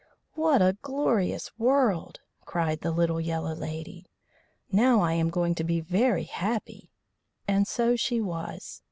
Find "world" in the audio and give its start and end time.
1.59-2.21